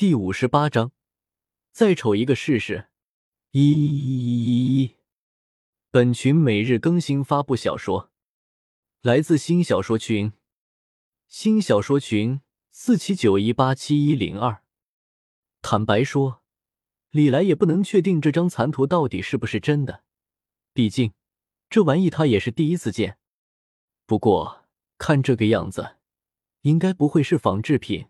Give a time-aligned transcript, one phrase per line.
[0.00, 0.92] 第五十八章，
[1.72, 2.88] 再瞅一个试试。
[3.50, 4.96] 一一一一一，
[5.90, 8.10] 本群每日更新发布小说，
[9.02, 10.32] 来自新小说群，
[11.28, 12.40] 新小说群
[12.70, 14.62] 四七九一八七一零二。
[15.60, 16.42] 坦白说，
[17.10, 20.04] 李来也不能确定这张残图到底是不是真的，
[20.72, 21.12] 毕竟
[21.68, 23.18] 这玩意他也是第一次见。
[24.06, 24.64] 不过
[24.96, 25.96] 看这个样子，
[26.62, 28.08] 应该不会是仿制品，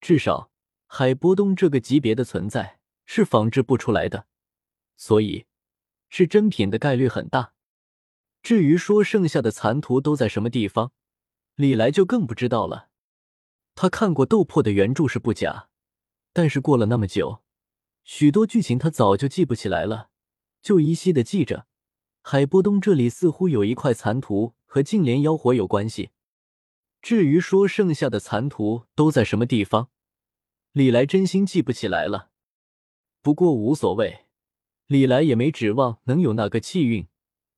[0.00, 0.50] 至少。
[0.86, 4.26] 海波东这个级别的存在是仿制不出来的，
[4.96, 5.46] 所以
[6.08, 7.52] 是真品的概率很大。
[8.42, 10.92] 至于说剩下的残图都在什么地方，
[11.56, 12.90] 李来就更不知道了。
[13.74, 15.68] 他看过《斗破》的原著是不假，
[16.32, 17.42] 但是过了那么久，
[18.04, 20.10] 许多剧情他早就记不起来了，
[20.62, 21.66] 就依稀的记着
[22.22, 26.10] 海波东这里似乎有一块残图和净莲妖火有关系。
[27.02, 29.90] 至于说剩下的残图都在什么地方，
[30.76, 32.28] 李来真心记不起来了，
[33.22, 34.26] 不过无所谓，
[34.88, 37.08] 李来也没指望能有那个气运，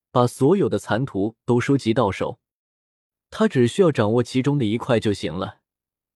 [0.09, 2.39] 把所有的残图都收集到手。
[3.29, 5.59] 他只需要掌握其中的一块就行了，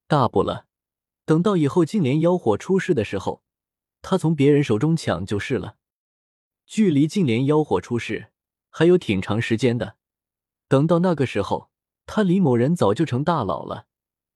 [0.08, 0.66] 大不了
[1.26, 3.44] 等到以后净莲妖火出世的时候，
[4.02, 5.76] 他从别人手中抢就是了。
[6.66, 8.31] 距离净莲妖火出世
[8.70, 9.98] 还有挺长时间的，
[10.70, 11.70] 等到那个时候，
[12.06, 13.88] 他李某人早就成大佬了，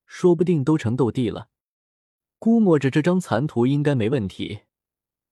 [0.04, 1.48] 说不定都成斗帝了。
[2.38, 4.60] 估摸着这张残图应该没问题，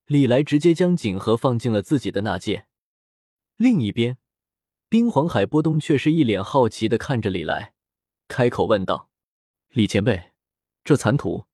[0.07, 2.67] 李来直接将锦盒放进了自己的纳戒。
[3.57, 4.19] 另一边，
[4.89, 7.75] 冰皇海波东却是一脸好奇的看着李来，
[8.27, 9.09] 开口问道
[9.71, 10.33] ：“李前辈，
[10.83, 11.47] 这残图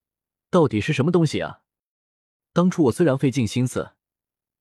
[0.50, 1.60] 到底是什么东西啊？
[2.54, 3.92] 当初我虽然费尽心思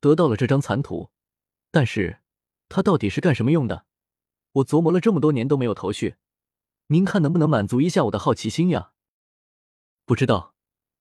[0.02, 1.10] 得到了这张残图，
[1.72, 2.20] 但是
[2.68, 3.86] 它到底是干什么用的？
[4.52, 6.16] 我琢磨了这么多年都没有头绪，
[6.88, 8.92] 您看能不能满足一下我的好奇心呀？”
[10.06, 10.51] 不知道。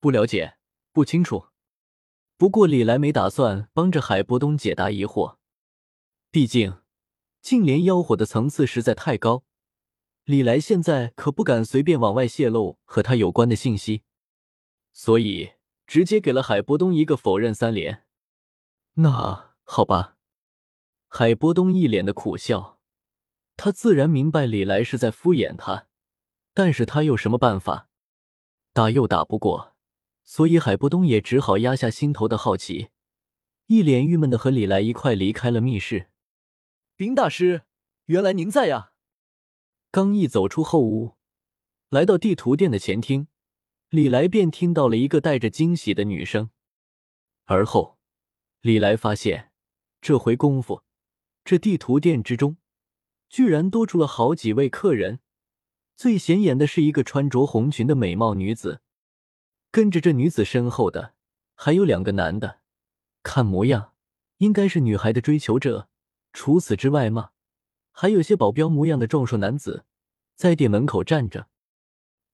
[0.00, 0.56] 不了解，
[0.92, 1.48] 不清楚。
[2.38, 5.36] 不过李来没打算帮着海波东解答疑惑，
[6.30, 6.80] 毕竟
[7.42, 9.44] 净莲妖火的层次实在太高，
[10.24, 14.04] 李来现在可不敢随便往外泄露和他有关的信息，
[14.94, 15.52] 所以
[15.86, 18.06] 直接给了海波东一个否认三连。
[18.94, 20.16] 那好吧，
[21.08, 22.80] 海波东一脸的苦笑，
[23.58, 25.88] 他自然明白李来是在敷衍他，
[26.54, 27.90] 但是他有什么办法？
[28.72, 29.76] 打又打不过。
[30.30, 32.90] 所以海波东也只好压下心头的好奇，
[33.66, 36.08] 一脸郁闷的和李来一块离开了密室。
[36.94, 37.62] 冰大师，
[38.04, 38.92] 原来您在呀！
[39.90, 41.16] 刚一走出后屋，
[41.88, 43.26] 来到地图店的前厅，
[43.88, 46.50] 李来便听到了一个带着惊喜的女声。
[47.46, 47.98] 而后，
[48.60, 49.50] 李来发现，
[50.00, 50.84] 这回功夫，
[51.44, 52.56] 这地图店之中，
[53.28, 55.18] 居然多出了好几位客人。
[55.96, 58.82] 最显眼的是一个穿着红裙的美貌女子。
[59.70, 61.14] 跟着这女子身后的
[61.54, 62.60] 还有两个男的，
[63.22, 63.92] 看模样
[64.38, 65.88] 应该是女孩的追求者。
[66.32, 67.30] 除此之外嘛，
[67.90, 69.84] 还有些保镖模样的壮硕男子
[70.36, 71.48] 在店门口站着。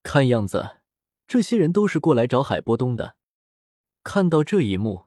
[0.02, 0.78] 看样子，
[1.26, 3.16] 这些人都是过来找海波东的。
[4.04, 5.06] 看到这一幕，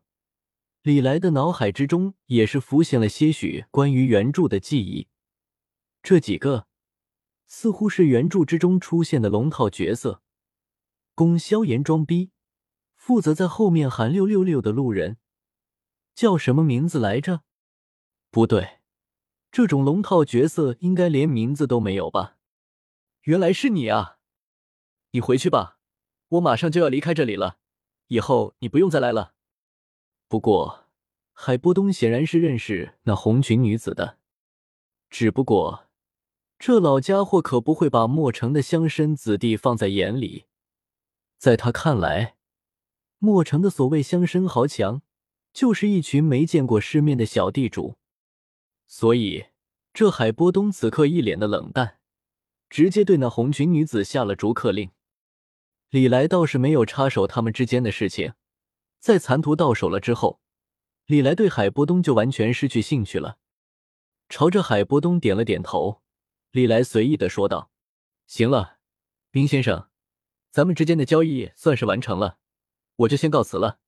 [0.81, 5.07] 李来的脑海之中也是浮现了些许关于原著的记忆。
[6.03, 6.67] 这几个
[7.47, 10.21] 似乎是原著之中出现的龙套角色。
[11.19, 12.31] 供萧炎装逼，
[12.95, 15.17] 负责在后面喊六六六的路人，
[16.15, 17.41] 叫什么名字来着？
[18.31, 18.79] 不对，
[19.51, 22.37] 这种龙套角色应该连名字都没有吧？
[23.23, 24.19] 原来是你啊！
[25.11, 25.79] 你回去吧，
[26.29, 27.57] 我马上就要离开这里了，
[28.07, 29.33] 以后你不用再来了。
[30.29, 30.85] 不过
[31.33, 34.19] 海波东显然是认识那红裙女子的，
[35.09, 35.89] 只不过
[36.57, 40.45] 这老家伙可不会把墨城的乡绅子弟放在眼里。
[41.39, 42.35] 在他看来，
[43.17, 45.01] 墨城的所谓乡绅豪强，
[45.53, 47.97] 就是一群没见过世面的小地主。
[48.85, 49.45] 所以，
[49.93, 51.99] 这海波东此刻一脸的冷淡，
[52.69, 54.91] 直接对那红裙女子下了逐客令。
[55.89, 58.33] 李来倒是没有插手他们之间的事情。
[58.99, 60.41] 在残图到手了之后，
[61.05, 63.37] 李来对海波东就完全失去兴趣了。
[64.27, 66.01] 朝着海波东点了点头，
[66.51, 67.71] 李来随意的说道
[68.27, 68.79] ：“行了，
[69.31, 69.87] 冰先生。”
[70.51, 72.37] 咱们之间的交易算是完成了，
[72.97, 73.79] 我就先告辞了。